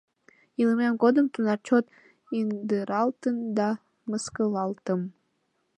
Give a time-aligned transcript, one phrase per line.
[0.59, 1.85] Илымем годым тунар чот
[2.37, 3.67] индыралтын да
[4.09, 5.01] мыскылалтым...